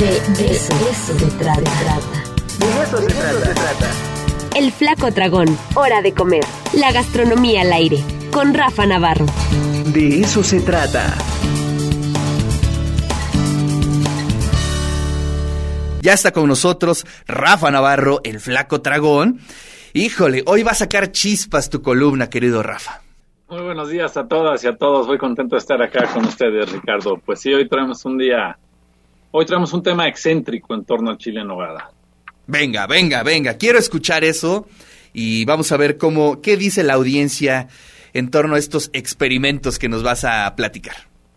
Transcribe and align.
De 0.00 0.16
eso, 0.46 0.72
se 1.18 1.26
trata. 1.36 1.60
De 2.58 2.82
eso 2.82 2.96
se 3.02 3.54
trata. 3.54 3.90
El 4.56 4.72
flaco 4.72 5.10
dragón. 5.10 5.58
Hora 5.74 6.00
de 6.00 6.14
comer. 6.14 6.42
La 6.72 6.90
gastronomía 6.90 7.60
al 7.60 7.72
aire. 7.74 7.98
Con 8.32 8.54
Rafa 8.54 8.86
Navarro. 8.86 9.26
De 9.92 10.20
eso 10.20 10.42
se 10.42 10.62
trata. 10.62 11.14
Ya 16.00 16.14
está 16.14 16.32
con 16.32 16.48
nosotros 16.48 17.04
Rafa 17.26 17.70
Navarro, 17.70 18.20
el 18.24 18.40
flaco 18.40 18.78
dragón. 18.78 19.40
Híjole, 19.92 20.42
hoy 20.46 20.62
va 20.62 20.70
a 20.70 20.76
sacar 20.76 21.12
chispas 21.12 21.68
tu 21.68 21.82
columna, 21.82 22.30
querido 22.30 22.62
Rafa. 22.62 23.02
Muy 23.50 23.60
buenos 23.60 23.90
días 23.90 24.16
a 24.16 24.26
todas 24.26 24.64
y 24.64 24.66
a 24.66 24.76
todos. 24.76 25.06
Muy 25.06 25.18
contento 25.18 25.56
de 25.56 25.60
estar 25.60 25.82
acá 25.82 26.06
con 26.14 26.24
ustedes, 26.24 26.72
Ricardo. 26.72 27.18
Pues 27.18 27.40
sí, 27.40 27.52
hoy 27.52 27.68
traemos 27.68 28.02
un 28.06 28.16
día, 28.16 28.56
hoy 29.30 29.46
traemos 29.46 29.72
un 29.72 29.82
tema 29.82 30.08
excéntrico 30.08 30.74
en 30.74 30.84
torno 30.84 31.10
al 31.10 31.18
chile 31.18 31.40
en 31.40 31.48
nogada. 31.48 31.90
Venga, 32.46 32.86
venga, 32.86 33.22
venga. 33.22 33.54
Quiero 33.54 33.78
escuchar 33.78 34.24
eso 34.24 34.66
y 35.12 35.44
vamos 35.44 35.70
a 35.72 35.76
ver 35.76 35.98
cómo, 35.98 36.40
qué 36.40 36.56
dice 36.56 36.82
la 36.82 36.94
audiencia 36.94 37.68
en 38.12 38.30
torno 38.30 38.56
a 38.56 38.58
estos 38.58 38.90
experimentos 38.92 39.78
que 39.78 39.88
nos 39.88 40.02
vas 40.02 40.24
a 40.24 40.54
platicar. 40.56 40.96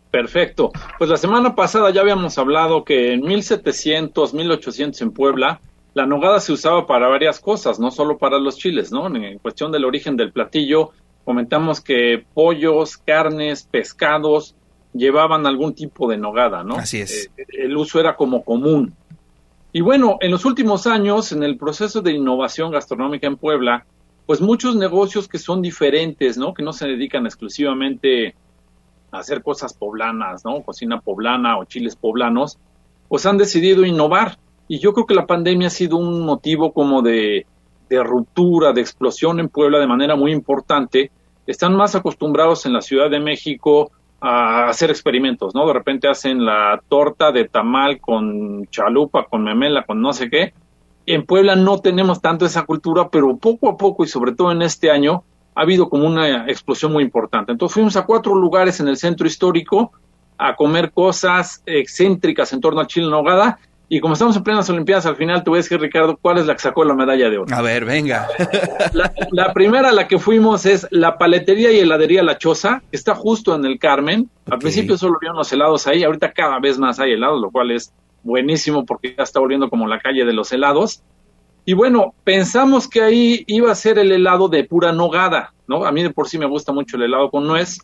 Perfecto. 0.09 0.71
Pues 0.97 1.09
la 1.09 1.17
semana 1.17 1.55
pasada 1.55 1.91
ya 1.91 2.01
habíamos 2.01 2.37
hablado 2.37 2.83
que 2.83 3.13
en 3.13 3.21
1700, 3.21 4.33
1800 4.33 5.01
en 5.01 5.11
Puebla, 5.11 5.59
la 5.93 6.05
nogada 6.05 6.39
se 6.39 6.53
usaba 6.53 6.87
para 6.87 7.07
varias 7.07 7.39
cosas, 7.39 7.79
no 7.79 7.91
solo 7.91 8.17
para 8.17 8.39
los 8.39 8.57
chiles, 8.57 8.91
¿no? 8.91 9.07
En 9.15 9.39
cuestión 9.39 9.71
del 9.71 9.85
origen 9.85 10.17
del 10.17 10.31
platillo, 10.31 10.91
comentamos 11.25 11.81
que 11.81 12.25
pollos, 12.33 12.97
carnes, 12.97 13.67
pescados 13.69 14.55
llevaban 14.93 15.45
algún 15.45 15.73
tipo 15.73 16.09
de 16.09 16.17
nogada, 16.17 16.63
¿no? 16.63 16.75
Así 16.75 17.01
es. 17.01 17.29
Eh, 17.37 17.45
el 17.59 17.75
uso 17.75 17.99
era 17.99 18.15
como 18.15 18.43
común. 18.43 18.93
Y 19.71 19.81
bueno, 19.81 20.17
en 20.21 20.31
los 20.31 20.45
últimos 20.45 20.85
años, 20.85 21.31
en 21.31 21.43
el 21.43 21.57
proceso 21.57 22.01
de 22.01 22.13
innovación 22.13 22.71
gastronómica 22.71 23.27
en 23.27 23.37
Puebla, 23.37 23.85
pues 24.25 24.39
muchos 24.39 24.75
negocios 24.75 25.27
que 25.27 25.39
son 25.39 25.61
diferentes, 25.61 26.37
¿no? 26.37 26.53
Que 26.53 26.63
no 26.63 26.73
se 26.73 26.87
dedican 26.87 27.25
exclusivamente 27.25 28.35
a 29.11 29.19
hacer 29.19 29.41
cosas 29.41 29.73
poblanas, 29.73 30.45
¿no? 30.45 30.61
Cocina 30.61 31.01
poblana 31.01 31.57
o 31.57 31.65
chiles 31.65 31.95
poblanos, 31.95 32.59
pues 33.09 33.25
han 33.25 33.37
decidido 33.37 33.85
innovar. 33.85 34.37
Y 34.67 34.79
yo 34.79 34.93
creo 34.93 35.05
que 35.05 35.15
la 35.15 35.25
pandemia 35.25 35.67
ha 35.67 35.71
sido 35.71 35.97
un 35.97 36.21
motivo 36.21 36.71
como 36.71 37.01
de, 37.01 37.45
de 37.89 38.03
ruptura, 38.03 38.73
de 38.73 38.81
explosión 38.81 39.39
en 39.39 39.49
Puebla 39.49 39.79
de 39.79 39.87
manera 39.87 40.15
muy 40.15 40.31
importante. 40.31 41.11
Están 41.45 41.75
más 41.75 41.95
acostumbrados 41.95 42.65
en 42.65 42.73
la 42.73 42.81
Ciudad 42.81 43.09
de 43.09 43.19
México 43.19 43.91
a 44.25 44.69
hacer 44.69 44.89
experimentos, 44.89 45.53
¿no? 45.53 45.67
De 45.67 45.73
repente 45.73 46.07
hacen 46.07 46.45
la 46.45 46.81
torta 46.87 47.33
de 47.33 47.43
tamal 47.49 47.99
con 47.99 48.65
chalupa, 48.67 49.25
con 49.25 49.43
memela, 49.43 49.83
con 49.83 50.01
no 50.01 50.13
sé 50.13 50.29
qué. 50.29 50.53
En 51.05 51.25
Puebla 51.25 51.57
no 51.57 51.79
tenemos 51.79 52.21
tanto 52.21 52.45
esa 52.45 52.61
cultura, 52.61 53.09
pero 53.09 53.35
poco 53.35 53.67
a 53.67 53.75
poco 53.75 54.05
y 54.05 54.07
sobre 54.07 54.31
todo 54.31 54.53
en 54.53 54.61
este 54.61 54.89
año 54.89 55.25
ha 55.53 55.61
habido 55.63 55.89
como 55.89 56.07
una 56.07 56.45
explosión 56.47 56.93
muy 56.93 57.03
importante. 57.03 57.51
Entonces 57.51 57.73
fuimos 57.73 57.97
a 57.97 58.05
cuatro 58.05 58.33
lugares 58.33 58.79
en 58.79 58.87
el 58.87 58.95
centro 58.95 59.27
histórico 59.27 59.91
a 60.37 60.55
comer 60.55 60.93
cosas 60.93 61.61
excéntricas 61.65 62.53
en 62.53 62.61
torno 62.61 62.79
al 62.79 62.87
chile 62.87 63.07
en 63.07 63.11
nogada 63.11 63.59
y 63.89 63.99
como 63.99 64.13
estamos 64.13 64.35
en 64.35 64.43
plenas 64.43 64.69
Olimpiadas, 64.69 65.05
al 65.05 65.15
final 65.15 65.43
te 65.43 65.49
voy 65.49 65.57
a 65.57 65.61
decir, 65.61 65.79
Ricardo, 65.79 66.17
cuál 66.19 66.37
es 66.37 66.45
la 66.45 66.53
que 66.53 66.61
sacó 66.61 66.83
la 66.83 66.95
medalla 66.95 67.29
de 67.29 67.37
oro. 67.37 67.55
A 67.55 67.61
ver, 67.61 67.85
venga. 67.85 68.27
La, 68.93 69.13
la 69.31 69.53
primera 69.53 69.89
a 69.89 69.91
la 69.91 70.07
que 70.07 70.19
fuimos 70.19 70.65
es 70.65 70.87
la 70.91 71.17
paletería 71.17 71.71
y 71.71 71.79
heladería 71.79 72.23
La 72.23 72.37
Choza, 72.37 72.81
que 72.89 72.97
está 72.97 73.15
justo 73.15 73.55
en 73.55 73.65
el 73.65 73.79
Carmen. 73.79 74.29
Al 74.49 74.59
principio 74.59 74.97
solo 74.97 75.17
había 75.17 75.31
unos 75.31 75.51
helados 75.51 75.87
ahí, 75.87 76.03
ahorita 76.03 76.31
cada 76.31 76.59
vez 76.59 76.77
más 76.77 76.99
hay 76.99 77.13
helados, 77.13 77.41
lo 77.41 77.51
cual 77.51 77.71
es 77.71 77.93
buenísimo 78.23 78.85
porque 78.85 79.15
ya 79.15 79.23
está 79.23 79.39
volviendo 79.39 79.69
como 79.69 79.87
la 79.87 79.99
calle 79.99 80.25
de 80.25 80.33
los 80.33 80.51
helados. 80.51 81.03
Y 81.65 81.73
bueno, 81.73 82.13
pensamos 82.23 82.87
que 82.87 83.01
ahí 83.01 83.43
iba 83.47 83.71
a 83.71 83.75
ser 83.75 83.97
el 83.99 84.11
helado 84.11 84.49
de 84.49 84.63
pura 84.63 84.91
nogada, 84.91 85.53
¿no? 85.67 85.85
A 85.85 85.91
mí 85.91 86.03
de 86.03 86.09
por 86.09 86.27
sí 86.27 86.37
me 86.37 86.45
gusta 86.45 86.73
mucho 86.73 86.97
el 86.97 87.03
helado 87.03 87.29
con 87.29 87.47
nuez, 87.47 87.77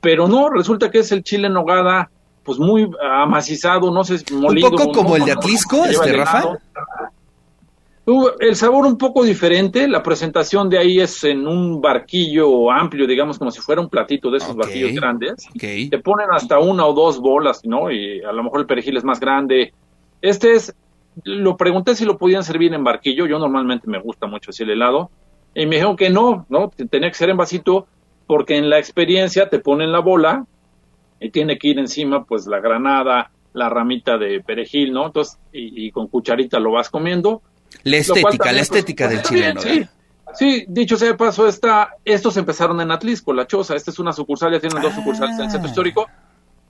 pero 0.00 0.28
no, 0.28 0.50
resulta 0.50 0.90
que 0.90 0.98
es 0.98 1.10
el 1.12 1.22
chile 1.22 1.48
nogada, 1.48 2.10
pues 2.48 2.58
muy 2.58 2.90
amacizado, 3.02 3.90
no 3.90 4.02
sé, 4.04 4.24
molido. 4.32 4.70
poco 4.70 4.84
¿no? 4.84 4.92
como 4.92 5.16
el 5.16 5.26
de 5.26 5.32
Atlisco, 5.32 5.84
este, 5.84 6.14
Rafa. 6.14 6.56
El 8.40 8.56
sabor 8.56 8.86
un 8.86 8.96
poco 8.96 9.22
diferente, 9.22 9.86
la 9.86 10.02
presentación 10.02 10.70
de 10.70 10.78
ahí 10.78 10.98
es 10.98 11.24
en 11.24 11.46
un 11.46 11.82
barquillo 11.82 12.70
amplio, 12.70 13.06
digamos, 13.06 13.38
como 13.38 13.50
si 13.50 13.60
fuera 13.60 13.82
un 13.82 13.90
platito 13.90 14.30
de 14.30 14.38
esos 14.38 14.56
barquillos 14.56 14.92
grandes. 14.92 15.46
Ok. 15.50 15.90
Te 15.90 15.98
ponen 15.98 16.28
hasta 16.32 16.58
una 16.58 16.86
o 16.86 16.94
dos 16.94 17.20
bolas, 17.20 17.60
¿no? 17.66 17.90
Y 17.90 18.22
a 18.22 18.32
lo 18.32 18.44
mejor 18.44 18.60
el 18.60 18.66
perejil 18.66 18.96
es 18.96 19.04
más 19.04 19.20
grande. 19.20 19.74
Este 20.22 20.54
es, 20.54 20.74
lo 21.24 21.58
pregunté 21.58 21.94
si 21.96 22.06
lo 22.06 22.16
podían 22.16 22.44
servir 22.44 22.72
en 22.72 22.82
barquillo, 22.82 23.26
yo 23.26 23.38
normalmente 23.38 23.90
me 23.90 23.98
gusta 23.98 24.26
mucho 24.26 24.52
así 24.52 24.62
el 24.62 24.70
helado, 24.70 25.10
y 25.54 25.66
me 25.66 25.74
dijeron 25.74 25.96
que 25.96 26.08
no, 26.08 26.46
¿no? 26.48 26.70
Tenía 26.88 27.10
que 27.10 27.14
ser 27.14 27.28
en 27.28 27.36
vasito, 27.36 27.88
porque 28.26 28.56
en 28.56 28.70
la 28.70 28.78
experiencia 28.78 29.50
te 29.50 29.58
ponen 29.58 29.92
la 29.92 29.98
bola 29.98 30.46
y 31.20 31.30
tiene 31.30 31.58
que 31.58 31.68
ir 31.68 31.78
encima, 31.78 32.24
pues, 32.24 32.46
la 32.46 32.60
granada, 32.60 33.30
la 33.54 33.68
ramita 33.68 34.18
de 34.18 34.40
perejil, 34.40 34.92
¿no? 34.92 35.06
Entonces, 35.06 35.38
y, 35.52 35.86
y 35.86 35.90
con 35.90 36.06
cucharita 36.08 36.58
lo 36.60 36.72
vas 36.72 36.90
comiendo. 36.90 37.42
La 37.84 37.96
estética, 37.98 38.28
también, 38.30 38.46
la 38.46 38.52
pues, 38.52 38.62
estética 38.62 39.08
del 39.08 39.16
está 39.18 39.28
chile, 39.28 39.40
bien, 39.40 39.54
¿no? 39.54 39.60
Sí, 39.62 39.84
sí, 40.34 40.64
dicho 40.68 40.96
sea 40.96 41.08
de 41.08 41.14
paso, 41.14 41.46
está, 41.48 41.90
estos 42.04 42.36
empezaron 42.36 42.80
en 42.80 42.90
Atlisco, 42.90 43.32
La 43.32 43.46
Choza. 43.46 43.74
Esta 43.74 43.90
es 43.90 43.98
una 43.98 44.12
sucursal, 44.12 44.52
ya 44.52 44.60
tienen 44.60 44.80
dos 44.82 44.92
Ah. 44.92 44.96
sucursales 44.96 45.36
en 45.38 45.44
el 45.46 45.50
centro 45.50 45.68
histórico, 45.68 46.06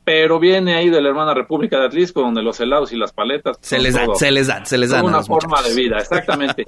pero 0.04 0.38
viene 0.40 0.74
ahí 0.74 0.88
de 0.88 1.00
la 1.02 1.08
hermana 1.10 1.34
República 1.34 1.78
de 1.78 1.86
Atlisco, 1.86 2.20
donde 2.22 2.42
los 2.42 2.58
helados 2.60 2.92
y 2.92 2.96
las 2.96 3.12
paletas. 3.12 3.58
Se 3.60 3.78
les 3.78 3.94
dan, 3.94 4.14
se 4.16 4.30
les 4.30 4.46
dan, 4.46 4.64
se 4.64 4.78
les 4.78 4.90
dan. 4.90 5.04
una 5.04 5.22
forma 5.22 5.56
muchachos. 5.58 5.76
de 5.76 5.82
vida, 5.82 5.98
exactamente. 5.98 6.64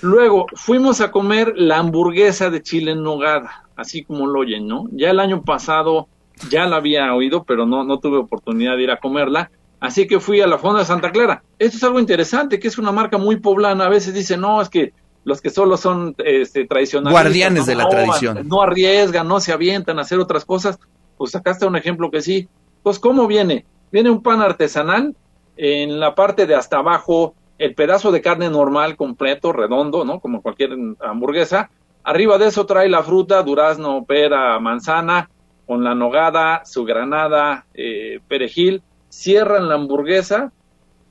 Luego 0.00 0.46
fuimos 0.54 1.00
a 1.00 1.10
comer 1.10 1.54
la 1.56 1.78
hamburguesa 1.78 2.50
de 2.50 2.62
chile 2.62 2.92
en 2.92 3.02
nogada, 3.02 3.64
así 3.76 4.04
como 4.04 4.26
lo 4.26 4.40
oyen, 4.40 4.68
¿no? 4.68 4.84
Ya 4.92 5.10
el 5.10 5.18
año 5.18 5.42
pasado 5.42 6.08
ya 6.50 6.66
la 6.66 6.76
había 6.76 7.14
oído, 7.14 7.44
pero 7.44 7.66
no, 7.66 7.84
no 7.84 7.98
tuve 7.98 8.18
oportunidad 8.18 8.76
de 8.76 8.84
ir 8.84 8.90
a 8.90 8.98
comerla. 8.98 9.50
Así 9.80 10.06
que 10.06 10.18
fui 10.18 10.40
a 10.40 10.46
la 10.46 10.58
Fonda 10.58 10.80
de 10.80 10.86
Santa 10.86 11.12
Clara. 11.12 11.42
Esto 11.58 11.76
es 11.76 11.84
algo 11.84 12.00
interesante, 12.00 12.58
que 12.58 12.68
es 12.68 12.78
una 12.78 12.92
marca 12.92 13.16
muy 13.16 13.36
poblana. 13.36 13.86
A 13.86 13.88
veces 13.88 14.12
dicen, 14.14 14.40
no, 14.40 14.60
es 14.60 14.68
que 14.68 14.92
los 15.24 15.40
que 15.40 15.50
solo 15.50 15.76
son 15.76 16.14
este, 16.18 16.66
tradicionales. 16.66 17.12
Guardianes 17.12 17.66
de 17.66 17.74
la 17.74 17.88
tradición. 17.88 18.48
No 18.48 18.62
arriesgan, 18.62 19.28
no 19.28 19.40
se 19.40 19.52
avientan 19.52 19.98
a 19.98 20.02
hacer 20.02 20.18
otras 20.18 20.44
cosas. 20.44 20.78
Pues 21.16 21.34
acá 21.34 21.52
está 21.52 21.66
un 21.66 21.76
ejemplo 21.76 22.10
que 22.10 22.22
sí. 22.22 22.48
Pues, 22.82 22.98
¿cómo 22.98 23.26
viene? 23.26 23.66
Viene 23.92 24.10
un 24.10 24.22
pan 24.22 24.40
artesanal, 24.42 25.14
en 25.56 26.00
la 26.00 26.14
parte 26.14 26.46
de 26.46 26.54
hasta 26.54 26.78
abajo, 26.78 27.34
el 27.58 27.74
pedazo 27.74 28.12
de 28.12 28.20
carne 28.20 28.48
normal, 28.48 28.96
completo, 28.96 29.52
redondo, 29.52 30.04
¿no? 30.04 30.20
Como 30.20 30.42
cualquier 30.42 30.70
hamburguesa. 31.00 31.70
Arriba 32.04 32.38
de 32.38 32.46
eso 32.46 32.64
trae 32.64 32.88
la 32.88 33.02
fruta, 33.02 33.42
durazno, 33.42 34.04
pera, 34.04 34.58
manzana, 34.60 35.28
con 35.68 35.84
la 35.84 35.94
nogada, 35.94 36.64
su 36.64 36.84
granada, 36.86 37.66
eh, 37.74 38.20
perejil. 38.26 38.82
Cierran 39.10 39.68
la 39.68 39.74
hamburguesa. 39.74 40.50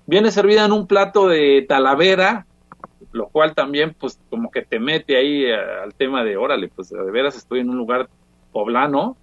Viene 0.07 0.31
servida 0.31 0.66
en 0.66 0.72
un 0.72 0.88
plato 0.88 1.28
de 1.28 1.63
talavera, 1.69 2.47
lo 3.12 3.28
cual 3.28 3.53
también, 3.53 3.94
pues, 3.94 4.19
como 4.31 4.50
que 4.50 4.63
te 4.63 4.79
mete 4.79 5.16
ahí 5.16 5.46
eh, 5.46 5.56
al 5.56 5.94
tema 5.94 6.23
de, 6.23 6.38
órale, 6.38 6.69
pues, 6.69 6.90
de 6.90 7.12
veras 7.12 7.38
estoy 7.38 7.59
en 7.59 7.69
un 7.69 7.78
lugar 7.78 8.09
poblano. 8.51 9.16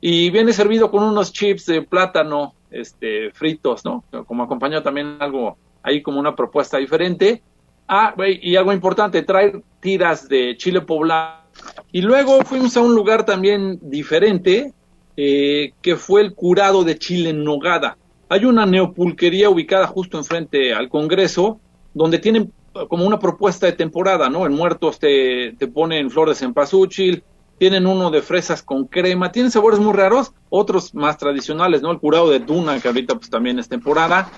Y 0.00 0.30
viene 0.30 0.52
servido 0.52 0.92
con 0.92 1.02
unos 1.02 1.32
chips 1.32 1.66
de 1.66 1.82
plátano, 1.82 2.54
este, 2.70 3.32
fritos, 3.32 3.84
¿no? 3.84 4.04
Como 4.28 4.44
acompañó 4.44 4.80
también 4.80 5.16
algo 5.18 5.58
ahí 5.82 6.02
como 6.02 6.20
una 6.20 6.36
propuesta 6.36 6.78
diferente. 6.78 7.42
Ah, 7.88 8.14
y 8.40 8.54
algo 8.54 8.72
importante, 8.72 9.22
traer 9.22 9.60
tiras 9.80 10.28
de 10.28 10.56
chile 10.56 10.82
poblano. 10.82 11.47
Y 11.92 12.02
luego 12.02 12.42
fuimos 12.44 12.76
a 12.76 12.80
un 12.80 12.94
lugar 12.94 13.24
también 13.24 13.78
diferente, 13.82 14.72
eh, 15.16 15.72
que 15.80 15.96
fue 15.96 16.20
el 16.20 16.34
curado 16.34 16.84
de 16.84 16.98
chile 16.98 17.30
en 17.30 17.42
nogada. 17.42 17.96
Hay 18.28 18.44
una 18.44 18.66
neopulquería 18.66 19.48
ubicada 19.48 19.86
justo 19.86 20.18
enfrente 20.18 20.74
al 20.74 20.88
Congreso, 20.88 21.60
donde 21.94 22.18
tienen 22.18 22.52
eh, 22.74 22.80
como 22.88 23.06
una 23.06 23.18
propuesta 23.18 23.66
de 23.66 23.72
temporada, 23.72 24.28
¿no? 24.28 24.44
En 24.44 24.52
muertos 24.52 24.98
te, 24.98 25.54
te 25.58 25.66
ponen 25.66 26.10
flor 26.10 26.28
de 26.28 26.34
cempasúchil, 26.34 27.22
tienen 27.58 27.86
uno 27.86 28.10
de 28.10 28.22
fresas 28.22 28.62
con 28.62 28.86
crema, 28.86 29.32
tienen 29.32 29.50
sabores 29.50 29.80
muy 29.80 29.92
raros, 29.92 30.32
otros 30.50 30.94
más 30.94 31.18
tradicionales, 31.18 31.82
¿no? 31.82 31.90
El 31.90 31.98
curado 31.98 32.30
de 32.30 32.40
tuna, 32.40 32.78
que 32.80 32.88
ahorita 32.88 33.16
pues 33.16 33.30
también 33.30 33.58
es 33.58 33.68
temporada. 33.68 34.30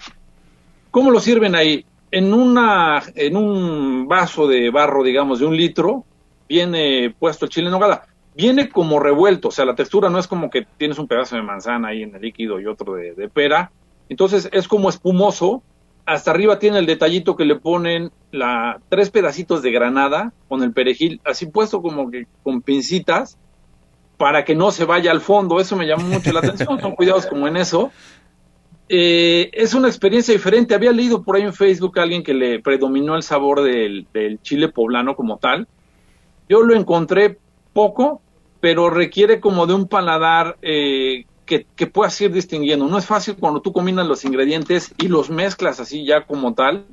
¿Cómo 0.91 1.11
lo 1.11 1.21
sirven 1.21 1.55
ahí? 1.55 1.85
En 2.11 2.33
una, 2.33 3.03
en 3.15 3.37
un 3.37 4.09
vaso 4.09 4.49
de 4.49 4.71
barro, 4.71 5.05
digamos, 5.05 5.41
de 5.41 5.47
un 5.47 5.57
litro, 5.57 6.05
viene 6.51 7.15
puesto 7.17 7.45
el 7.45 7.51
chile 7.51 7.69
en 7.69 7.73
nogada. 7.73 8.09
Viene 8.35 8.69
como 8.69 8.99
revuelto, 8.99 9.49
o 9.49 9.51
sea, 9.53 9.65
la 9.65 9.77
textura 9.77 10.11
no 10.11 10.19
es 10.19 10.27
como 10.27 10.51
que 10.51 10.67
tienes 10.77 10.99
un 10.99 11.07
pedazo 11.07 11.37
de 11.37 11.43
manzana 11.43 11.89
ahí 11.89 12.03
en 12.03 12.15
el 12.15 12.21
líquido 12.21 12.59
y 12.61 12.67
otro 12.67 12.95
de, 12.95 13.31
pera. 13.33 13.71
Entonces 14.09 14.49
es 14.53 14.67
como 14.67 14.89
espumoso. 14.89 15.63
Hasta 16.07 16.33
arriba 16.33 16.59
tiene 16.59 16.81
el 16.81 16.87
detallito 16.87 17.37
que 17.37 17.45
le 17.45 17.55
ponen 17.55 18.11
la 18.33 18.81
tres 18.89 19.11
pedacitos 19.11 19.63
de 19.63 19.71
granada 19.71 20.33
con 20.49 20.65
el 20.65 20.73
perejil, 20.73 21.21
así 21.25 21.47
puesto 21.47 21.83
como 21.83 22.11
que 22.11 22.27
con 22.43 22.63
pincitas 22.63 23.39
para 24.17 24.45
que 24.45 24.57
no 24.57 24.73
se 24.73 24.85
vaya 24.85 25.13
al 25.13 25.21
fondo. 25.21 25.61
Eso 25.61 25.77
me 25.77 25.87
llamó 25.87 26.09
mucho 26.09 26.33
la 26.33 26.41
atención. 26.41 26.81
Son 26.81 26.97
cuidados 26.97 27.27
como 27.27 27.47
en 27.47 27.57
eso. 27.57 27.93
eh, 28.89 29.51
es 29.53 29.73
una 29.73 29.87
experiencia 29.87 30.35
diferente. 30.35 30.75
Había 30.75 30.91
leído 30.91 31.23
por 31.23 31.37
ahí 31.37 31.43
en 31.43 31.55
Facebook 31.55 31.97
a 32.01 32.03
alguien 32.03 32.25
que 32.25 32.35
le 32.35 32.59
predominó 32.59 33.15
el 33.15 33.23
sabor 33.23 33.63
del 33.63 34.41
chile 34.43 34.69
poblano 34.69 35.15
como 35.15 35.37
tal. 35.37 35.69
Yo 36.51 36.63
lo 36.63 36.75
encontré 36.75 37.39
poco, 37.73 38.21
pero 38.59 38.91
requiere 38.91 39.39
como 39.39 39.69
de 39.69 39.75
un 39.75 39.87
paladar 39.87 40.59
eh, 40.63 41.25
que, 41.47 41.65
que, 41.77 41.87
puedas 41.87 42.21
ir 42.21 42.33
distinguiendo. 42.33 42.89
No 42.89 42.99
es 42.99 43.07
fácil 43.07 43.37
cuando 43.39 43.63
tú 43.63 43.73
combinas 43.73 44.09
los 44.09 44.25
ingredientes 44.25 44.93
y 44.99 45.07
los 45.07 45.31
mezclas 45.31 45.79
así 45.79 46.05
ya 46.05 46.27
como 46.27 46.53
tal. 46.53 46.87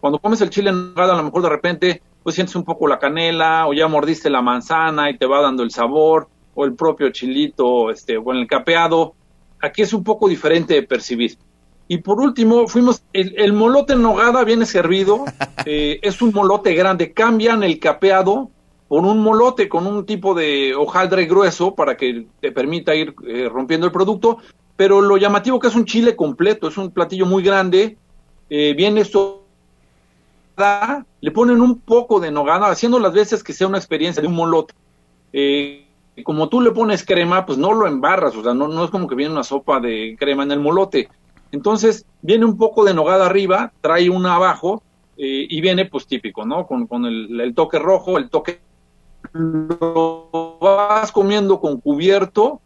Cuando 0.00 0.18
comes 0.18 0.40
el 0.40 0.50
chile 0.50 0.70
en 0.70 0.88
nogada, 0.88 1.14
a 1.14 1.16
lo 1.16 1.22
mejor 1.22 1.42
de 1.42 1.48
repente 1.48 2.02
pues 2.24 2.34
sientes 2.34 2.56
un 2.56 2.64
poco 2.64 2.88
la 2.88 2.98
canela 2.98 3.68
o 3.68 3.72
ya 3.72 3.86
mordiste 3.86 4.30
la 4.30 4.42
manzana 4.42 5.10
y 5.10 5.16
te 5.16 5.26
va 5.26 5.40
dando 5.40 5.62
el 5.62 5.70
sabor 5.70 6.26
o 6.56 6.64
el 6.64 6.74
propio 6.74 7.10
chilito 7.10 7.90
este, 7.90 8.18
o 8.18 8.32
en 8.32 8.38
el 8.38 8.46
capeado. 8.48 9.14
Aquí 9.60 9.82
es 9.82 9.92
un 9.92 10.02
poco 10.02 10.26
diferente 10.26 10.74
de 10.74 10.82
percibir. 10.82 11.38
Y 11.86 11.98
por 11.98 12.18
último, 12.18 12.66
fuimos, 12.66 13.04
el, 13.12 13.34
el 13.38 13.52
molote 13.52 13.92
en 13.92 14.02
nogada 14.02 14.42
viene 14.42 14.66
servido, 14.66 15.24
eh, 15.66 16.00
es 16.02 16.20
un 16.20 16.32
molote 16.32 16.74
grande, 16.74 17.12
cambian 17.12 17.62
el 17.62 17.78
capeado 17.78 18.50
por 18.88 19.04
un 19.04 19.22
molote 19.22 19.68
con 19.68 19.86
un 19.86 20.04
tipo 20.04 20.34
de 20.34 20.74
hojaldre 20.74 21.26
grueso 21.26 21.74
para 21.74 21.96
que 21.96 22.26
te 22.40 22.52
permita 22.52 22.94
ir 22.94 23.14
eh, 23.26 23.48
rompiendo 23.50 23.86
el 23.86 23.92
producto, 23.92 24.38
pero 24.76 25.00
lo 25.00 25.16
llamativo 25.16 25.58
que 25.58 25.68
es 25.68 25.74
un 25.74 25.84
chile 25.84 26.16
completo, 26.16 26.68
es 26.68 26.76
un 26.76 26.90
platillo 26.90 27.26
muy 27.26 27.42
grande, 27.42 27.96
eh, 28.50 28.74
viene 28.76 29.00
esto 29.00 29.40
le 31.20 31.30
ponen 31.32 31.60
un 31.60 31.80
poco 31.80 32.20
de 32.20 32.30
nogada, 32.30 32.68
haciendo 32.68 33.00
las 33.00 33.12
veces 33.12 33.42
que 33.42 33.52
sea 33.52 33.66
una 33.66 33.78
experiencia 33.78 34.20
de 34.20 34.28
un 34.28 34.36
molote. 34.36 34.72
Eh, 35.32 35.84
como 36.22 36.48
tú 36.48 36.60
le 36.60 36.70
pones 36.70 37.04
crema, 37.04 37.44
pues 37.44 37.58
no 37.58 37.72
lo 37.72 37.88
embarras, 37.88 38.36
o 38.36 38.42
sea, 38.44 38.54
no, 38.54 38.68
no 38.68 38.84
es 38.84 38.90
como 38.90 39.08
que 39.08 39.16
viene 39.16 39.32
una 39.32 39.42
sopa 39.42 39.80
de 39.80 40.16
crema 40.16 40.44
en 40.44 40.52
el 40.52 40.60
molote. 40.60 41.08
Entonces, 41.50 42.06
viene 42.22 42.44
un 42.44 42.56
poco 42.56 42.84
de 42.84 42.94
nogada 42.94 43.26
arriba, 43.26 43.72
trae 43.80 44.08
una 44.10 44.36
abajo, 44.36 44.82
eh, 45.16 45.46
y 45.48 45.60
viene 45.60 45.86
pues 45.86 46.06
típico, 46.06 46.44
¿no? 46.44 46.66
Con, 46.66 46.86
con 46.86 47.04
el, 47.04 47.52
toque 47.54 47.78
rojo, 47.78 48.18
el 48.18 48.30
toque... 48.30 48.60
Lo 49.32 50.58
vas 50.60 51.10
comiendo 51.12 51.60
con 51.60 51.80
cubierto. 51.80 52.60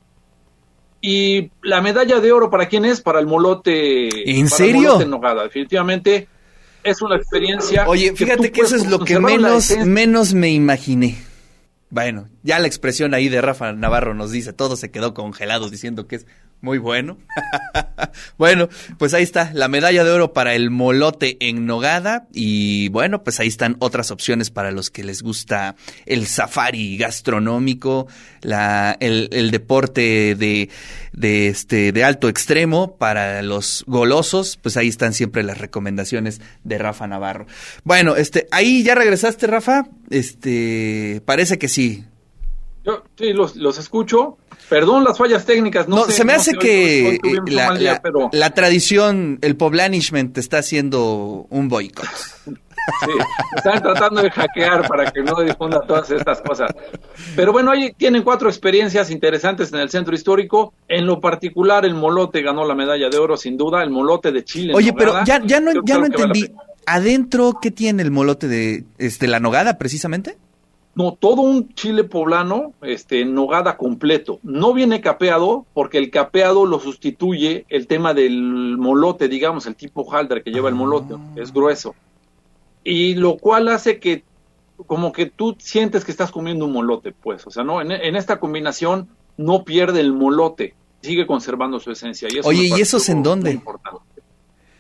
Y 1.01 1.51
la 1.63 1.81
medalla 1.81 2.19
de 2.19 2.33
oro, 2.33 2.51
¿para 2.51 2.69
quién 2.69 2.85
es? 2.85 3.01
Para 3.01 3.21
el 3.21 3.27
molote. 3.27 4.31
¿En 4.31 4.47
para 4.49 4.57
serio? 4.57 4.75
El 4.75 4.85
molote 4.87 5.05
en 5.05 5.11
nogada. 5.11 5.43
Definitivamente 5.45 6.29
es 6.83 7.03
una 7.03 7.17
experiencia. 7.17 7.89
Oye, 7.89 8.15
fíjate 8.15 8.51
que, 8.51 8.53
que 8.53 8.61
eso 8.63 8.77
es 8.77 8.87
lo 8.87 9.01
que 9.01 9.19
menos, 9.19 9.77
menos 9.85 10.35
me 10.35 10.51
imaginé. 10.51 11.17
Bueno, 11.91 12.29
ya 12.43 12.59
la 12.59 12.67
expresión 12.67 13.15
ahí 13.15 13.29
de 13.29 13.41
Rafa 13.41 13.73
Navarro 13.73 14.15
nos 14.15 14.31
dice, 14.31 14.53
todo 14.53 14.77
se 14.77 14.91
quedó 14.91 15.15
congelado 15.15 15.71
diciendo 15.71 16.07
que 16.07 16.17
es 16.17 16.27
muy 16.61 16.79
bueno. 16.79 17.19
bueno, 18.39 18.69
pues 18.99 19.15
ahí 19.15 19.23
está, 19.23 19.51
la 19.55 19.69
medalla 19.69 20.05
de 20.05 20.11
oro 20.11 20.33
para 20.33 20.55
el 20.55 20.71
molote 20.71 21.37
en 21.41 21.67
nogada 21.67 22.27
y 22.33 22.89
bueno, 22.89 23.23
pues 23.23 23.39
ahí 23.41 23.49
están 23.49 23.77
otras 23.79 24.11
opciones 24.11 24.51
para 24.51 24.71
los 24.71 24.91
que 24.91 25.05
les 25.05 25.23
gusta 25.23 25.77
el 26.07 26.27
safari 26.27 26.97
gastronómico, 26.97 28.09
la, 28.43 28.97
el, 29.01 29.51
deporte 29.51 30.35
de, 30.35 30.69
de, 31.13 31.49
este, 31.49 31.93
de 31.93 32.05
alto 32.05 32.29
extremo 32.29 32.97
para 32.97 33.43
los 33.43 33.85
golosos, 33.87 34.59
pues 34.61 34.77
ahí 34.77 34.89
están 34.89 35.13
siempre 35.13 35.43
las 35.43 35.59
recomendaciones 35.59 36.41
de 36.65 36.79
Rafa 36.79 37.07
Navarro. 37.07 37.47
Bueno, 37.85 38.17
este, 38.17 38.49
ahí 38.51 38.83
ya 38.83 38.95
regresaste, 38.95 39.47
Rafa, 39.47 39.89
este, 40.11 41.23
parece 41.25 41.59
que 41.59 41.69
sí. 41.69 42.05
Yo 42.85 43.03
sí, 43.17 43.33
los, 43.33 43.57
los 43.57 43.79
escucho. 43.79 44.39
Perdón 44.69 45.05
las 45.05 45.17
fallas 45.19 45.45
técnicas. 45.47 45.89
No, 45.89 45.97
no 45.97 46.05
sé, 46.05 46.13
se 46.13 46.25
me 46.25 46.33
no 46.35 46.39
hace 46.41 46.51
sé, 46.53 46.59
que 46.59 47.21
hoy, 47.23 47.31
hoy 47.33 47.51
la, 47.53 47.69
mal 47.69 47.79
día, 47.79 47.93
la- 47.95 48.03
pero 48.03 48.29
la 48.33 48.51
tradición, 48.51 49.39
el 49.43 49.57
poblanishment 49.57 50.35
te 50.35 50.41
está 50.41 50.59
haciendo 50.59 51.47
un 51.49 51.69
boicot. 51.69 52.07
sí, 52.07 53.11
están 53.57 53.83
tratando 53.83 54.23
de 54.23 54.31
hackear 54.31 54.87
para 54.89 55.11
que 55.11 55.23
no 55.23 55.41
difunda 55.43 55.81
todas 55.87 56.11
estas 56.11 56.41
cosas. 56.43 56.71
Pero 57.37 57.53
bueno, 57.53 57.71
ahí 57.71 57.93
tienen 57.97 58.23
cuatro 58.23 58.49
experiencias 58.49 59.11
interesantes 59.11 59.73
en 59.73 59.81
el 59.81 59.91
centro 59.91 60.15
histórico. 60.15 60.73
En 60.87 61.07
lo 61.07 61.21
particular, 61.21 61.85
el 61.85 61.95
molote 61.95 62.43
ganó 62.43 62.67
la 62.67 62.75
medalla 62.75 63.09
de 63.09 63.19
oro, 63.19 63.37
sin 63.37 63.57
duda. 63.57 63.83
El 63.83 63.91
molote 63.91 64.33
de 64.33 64.45
Chile. 64.45 64.73
Oye, 64.75 64.93
pero 64.93 65.25
ya, 65.25 65.41
ya 65.45 65.61
no, 65.61 65.73
ya 65.85 65.95
no 65.95 66.03
vale 66.03 66.15
entendí. 66.15 66.53
¿Adentro 66.87 67.59
qué 67.61 67.71
tiene 67.71 68.03
el 68.03 68.11
molote 68.11 68.49
de 68.49 68.85
este 68.99 69.29
la 69.29 69.41
nogada 69.41 69.77
precisamente? 69.79 70.37
No, 70.99 71.13
todo 71.13 71.43
un 71.43 71.73
chile 71.75 72.03
poblano, 72.03 72.73
este, 72.83 73.21
en 73.21 73.33
nogada 73.33 73.77
completo. 73.77 74.41
No 74.43 74.75
viene 74.75 75.01
capeado 75.01 75.65
porque 75.73 75.97
el 75.97 76.11
capeado 76.11 76.67
lo 76.67 76.81
sustituye 76.81 77.67
el 77.69 77.87
tema 77.87 78.15
del 78.15 78.77
molote, 78.77 79.29
digamos, 79.29 79.67
el 79.67 79.77
tipo 79.77 80.13
halder 80.13 80.43
que 80.43 80.51
lleva 80.51 80.69
el 80.69 80.75
molote, 80.75 81.15
es 81.37 81.53
grueso. 81.53 81.95
Y 82.83 83.15
lo 83.15 83.37
cual 83.37 83.69
hace 83.69 84.01
que 84.01 84.25
como 84.89 85.13
que 85.13 85.27
tú 85.27 85.55
sientes 85.61 86.05
que 86.05 86.11
estás 86.11 86.33
comiendo 86.33 86.65
un 86.65 86.73
molote, 86.73 87.13
pues, 87.13 87.47
o 87.47 87.51
sea, 87.53 87.63
no, 87.63 87.81
en, 87.81 87.93
en 87.93 88.17
esta 88.17 88.41
combinación 88.41 89.09
no 89.37 89.63
pierde 89.63 90.01
el 90.01 90.13
molote, 90.13 90.75
sigue 91.01 91.29
conservando 91.29 91.79
su 91.79 91.93
esencia. 91.93 92.27
Y 92.29 92.39
eso 92.39 92.49
Oye, 92.49 92.65
¿y 92.65 92.71
parece 92.71 92.83
esos 92.83 93.09
en 93.09 93.23
dónde? 93.23 93.53
importante. 93.53 94.01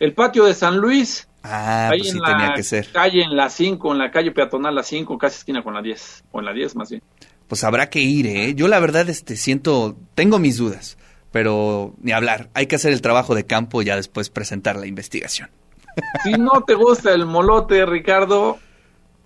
El 0.00 0.14
patio 0.14 0.46
de 0.46 0.54
San 0.54 0.78
Luis, 0.78 1.28
Ah, 1.50 1.88
ahí 1.88 2.00
pues 2.00 2.10
sí 2.10 2.18
en 2.18 2.24
tenía 2.24 2.52
que 2.54 2.62
ser. 2.62 2.92
calle, 2.92 3.22
en 3.22 3.36
la 3.36 3.48
5, 3.48 3.92
en 3.92 3.98
la 3.98 4.10
calle 4.10 4.32
peatonal 4.32 4.74
la 4.74 4.82
5, 4.82 5.16
casi 5.16 5.38
esquina 5.38 5.62
con 5.62 5.74
la 5.74 5.82
10, 5.82 6.24
o 6.30 6.40
en 6.40 6.44
la 6.44 6.52
10 6.52 6.76
más 6.76 6.90
bien. 6.90 7.02
Pues 7.46 7.64
habrá 7.64 7.88
que 7.88 8.00
ir, 8.00 8.26
¿eh? 8.26 8.54
Yo 8.54 8.68
la 8.68 8.78
verdad 8.78 9.08
este 9.08 9.36
siento, 9.36 9.96
tengo 10.14 10.38
mis 10.38 10.58
dudas, 10.58 10.98
pero 11.32 11.94
ni 12.02 12.12
hablar. 12.12 12.50
Hay 12.52 12.66
que 12.66 12.76
hacer 12.76 12.92
el 12.92 13.00
trabajo 13.00 13.34
de 13.34 13.46
campo 13.46 13.80
y 13.80 13.86
ya 13.86 13.96
después 13.96 14.28
presentar 14.28 14.76
la 14.76 14.86
investigación. 14.86 15.50
Si 16.22 16.32
no 16.32 16.62
te 16.64 16.74
gusta 16.74 17.12
el 17.12 17.26
molote, 17.26 17.84
Ricardo, 17.84 18.58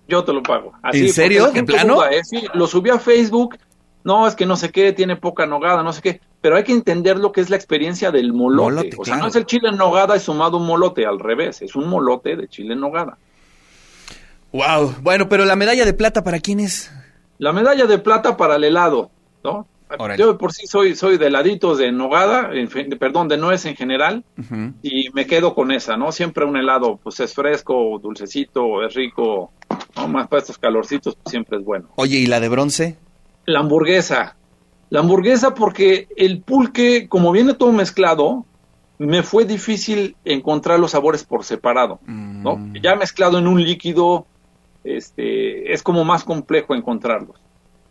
yo 0.07 0.23
te 0.23 0.33
lo 0.33 0.41
pago. 0.41 0.73
Así, 0.81 1.01
¿En 1.01 1.13
serio? 1.13 1.51
¿En 1.53 1.65
plano? 1.67 1.95
duda, 1.95 2.09
¿eh? 2.09 2.23
Sí, 2.23 2.43
lo 2.55 2.65
subí 2.65 2.89
a 2.89 2.97
Facebook. 2.97 3.57
No, 4.03 4.27
es 4.27 4.35
que 4.35 4.47
no 4.47 4.55
sé 4.55 4.71
qué, 4.71 4.91
tiene 4.91 5.15
poca 5.15 5.45
nogada, 5.45 5.83
no 5.83 5.93
sé 5.93 6.01
qué. 6.01 6.21
Pero 6.43 6.57
hay 6.57 6.65
que 6.65 6.73
entender 6.73 7.17
lo 7.19 7.31
que 7.31 7.39
es 7.39 7.49
la 7.49 7.55
experiencia 7.55 8.11
del 8.11 8.33
molote. 8.33 8.63
Molote, 8.63 8.97
o 8.99 9.05
sea, 9.05 9.13
claro. 9.13 9.21
no 9.21 9.27
es 9.29 9.35
el 9.37 9.45
chile 9.45 9.69
en 9.69 9.77
nogada 9.77 10.17
y 10.17 10.19
sumado 10.19 10.57
un 10.57 10.65
molote, 10.65 11.05
al 11.05 11.17
revés. 11.17 11.61
Es 11.61 11.73
un 11.73 11.87
molote 11.87 12.35
de 12.35 12.49
chile 12.49 12.73
en 12.73 12.81
nogada. 12.81 13.17
Wow. 14.51 14.95
Bueno, 15.01 15.29
pero 15.29 15.45
la 15.45 15.55
medalla 15.55 15.85
de 15.85 15.93
plata 15.93 16.21
para 16.21 16.41
quién 16.41 16.59
es? 16.59 16.91
La 17.37 17.53
medalla 17.53 17.85
de 17.85 17.97
plata 17.97 18.35
para 18.35 18.57
el 18.57 18.65
helado, 18.65 19.09
¿no? 19.41 19.65
Órale. 19.97 20.21
Yo 20.21 20.37
por 20.37 20.51
sí 20.51 20.67
soy, 20.67 20.95
soy 20.95 21.17
de 21.17 21.27
heladitos 21.27 21.77
de 21.77 21.93
nogada, 21.93 22.51
perdón, 22.99 23.29
de 23.29 23.37
nuez 23.37 23.65
en 23.65 23.77
general. 23.77 24.25
Y 24.81 25.11
me 25.13 25.25
quedo 25.25 25.55
con 25.55 25.71
esa, 25.71 25.95
¿no? 25.95 26.11
Siempre 26.11 26.43
un 26.43 26.57
helado, 26.57 26.99
pues 27.01 27.21
es 27.21 27.33
fresco, 27.33 27.99
dulcecito, 28.03 28.85
es 28.85 28.93
rico, 28.93 29.53
¿no? 29.95 30.09
Más 30.09 30.27
para 30.27 30.41
estos 30.41 30.57
calorcitos, 30.57 31.15
pues 31.15 31.31
siempre 31.31 31.59
es 31.59 31.63
bueno. 31.63 31.87
Oye, 31.95 32.17
¿y 32.17 32.25
la 32.25 32.41
de 32.41 32.49
bronce? 32.49 32.97
La 33.45 33.59
hamburguesa. 33.59 34.35
La 34.93 34.99
hamburguesa 34.99 35.55
porque 35.55 36.07
el 36.17 36.43
pulque, 36.43 37.07
como 37.09 37.31
viene 37.31 37.55
todo 37.55 37.71
mezclado, 37.71 38.45
me 38.99 39.23
fue 39.23 39.43
difícil 39.43 40.15
encontrar 40.23 40.79
los 40.79 40.91
sabores 40.91 41.23
por 41.23 41.43
separado, 41.43 41.99
¿no? 42.05 42.57
Mm. 42.57 42.75
Ya 42.75 42.95
mezclado 42.95 43.39
en 43.39 43.47
un 43.47 43.63
líquido, 43.63 44.27
este, 44.83 45.73
es 45.73 45.81
como 45.81 46.03
más 46.05 46.23
complejo 46.23 46.75
encontrarlos. 46.75 47.37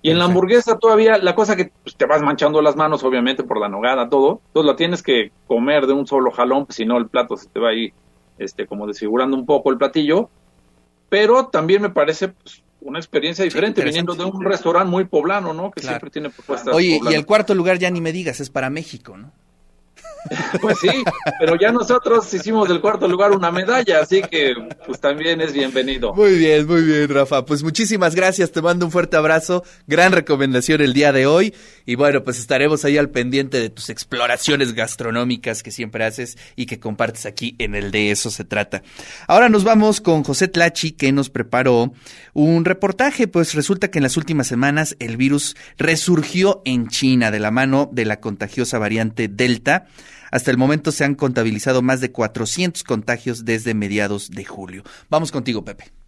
Y 0.00 0.10
en 0.10 0.18
la 0.20 0.26
hamburguesa 0.26 0.78
todavía, 0.78 1.18
la 1.18 1.34
cosa 1.34 1.56
que 1.56 1.72
pues, 1.82 1.96
te 1.96 2.06
vas 2.06 2.22
manchando 2.22 2.62
las 2.62 2.76
manos, 2.76 3.02
obviamente, 3.02 3.42
por 3.42 3.58
la 3.58 3.68
nogada, 3.68 4.08
todo, 4.08 4.40
entonces 4.46 4.70
la 4.70 4.76
tienes 4.76 5.02
que 5.02 5.32
comer 5.48 5.88
de 5.88 5.94
un 5.94 6.06
solo 6.06 6.30
jalón, 6.30 6.66
pues, 6.66 6.76
si 6.76 6.84
no 6.84 6.98
el 6.98 7.08
plato 7.08 7.36
se 7.36 7.48
te 7.48 7.58
va 7.58 7.70
ahí, 7.70 7.92
este, 8.38 8.68
como 8.68 8.86
desfigurando 8.86 9.36
un 9.36 9.44
poco 9.44 9.72
el 9.72 9.76
platillo. 9.76 10.30
Pero 11.08 11.46
también 11.46 11.82
me 11.82 11.90
parece 11.90 12.28
pues, 12.28 12.62
una 12.84 12.98
experiencia 12.98 13.44
diferente, 13.44 13.82
viniendo 13.84 14.14
de 14.14 14.24
un 14.24 14.42
restaurante 14.44 14.90
muy 14.90 15.04
poblano, 15.04 15.52
¿no? 15.52 15.70
Que 15.70 15.80
Claro. 15.80 15.94
siempre 15.96 16.10
tiene 16.10 16.30
propuestas. 16.30 16.74
Oye, 16.74 17.00
y 17.10 17.14
el 17.14 17.24
cuarto 17.26 17.54
lugar 17.54 17.78
ya 17.78 17.90
ni 17.90 18.00
me 18.00 18.12
digas, 18.12 18.40
es 18.40 18.50
para 18.50 18.70
México, 18.70 19.16
¿no? 19.16 19.32
Pues 20.60 20.78
sí, 20.78 20.88
pero 21.40 21.56
ya 21.56 21.72
nosotros 21.72 22.32
hicimos 22.32 22.68
del 22.68 22.80
cuarto 22.80 23.08
lugar 23.08 23.32
una 23.32 23.50
medalla, 23.50 24.00
así 24.00 24.22
que 24.22 24.54
pues 24.86 25.00
también 25.00 25.40
es 25.40 25.52
bienvenido. 25.52 26.14
Muy 26.14 26.38
bien, 26.38 26.66
muy 26.66 26.82
bien, 26.82 27.08
Rafa. 27.08 27.44
Pues 27.44 27.62
muchísimas 27.62 28.14
gracias, 28.14 28.52
te 28.52 28.62
mando 28.62 28.86
un 28.86 28.92
fuerte 28.92 29.16
abrazo, 29.16 29.64
gran 29.86 30.12
recomendación 30.12 30.80
el 30.80 30.92
día 30.92 31.12
de 31.12 31.26
hoy 31.26 31.54
y 31.86 31.96
bueno, 31.96 32.22
pues 32.22 32.38
estaremos 32.38 32.84
ahí 32.84 32.98
al 32.98 33.10
pendiente 33.10 33.60
de 33.60 33.70
tus 33.70 33.90
exploraciones 33.90 34.74
gastronómicas 34.74 35.62
que 35.62 35.70
siempre 35.70 36.04
haces 36.04 36.38
y 36.56 36.66
que 36.66 36.78
compartes 36.78 37.26
aquí 37.26 37.56
en 37.58 37.74
el 37.74 37.90
de 37.90 38.10
eso 38.10 38.30
se 38.30 38.44
trata. 38.44 38.82
Ahora 39.26 39.48
nos 39.48 39.64
vamos 39.64 40.00
con 40.00 40.22
José 40.22 40.48
Tlachi 40.48 40.92
que 40.92 41.12
nos 41.12 41.30
preparó 41.30 41.92
un 42.32 42.64
reportaje, 42.64 43.28
pues 43.28 43.54
resulta 43.54 43.90
que 43.90 43.98
en 43.98 44.04
las 44.04 44.16
últimas 44.16 44.46
semanas 44.46 44.96
el 44.98 45.16
virus 45.16 45.56
resurgió 45.78 46.62
en 46.64 46.88
China 46.88 47.30
de 47.30 47.40
la 47.40 47.50
mano 47.50 47.90
de 47.92 48.04
la 48.04 48.20
contagiosa 48.20 48.78
variante 48.78 49.28
Delta. 49.28 49.86
Hasta 50.30 50.50
el 50.50 50.58
momento 50.58 50.92
se 50.92 51.04
han 51.04 51.14
contabilizado 51.14 51.82
más 51.82 52.00
de 52.00 52.12
400 52.12 52.84
contagios 52.84 53.44
desde 53.44 53.74
mediados 53.74 54.30
de 54.30 54.44
julio. 54.44 54.82
Vamos 55.08 55.32
contigo, 55.32 55.64
Pepe. 55.64 56.01